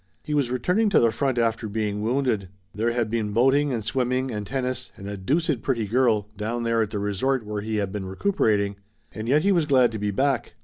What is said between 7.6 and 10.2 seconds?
he had been recuperating, and yet he was glad to be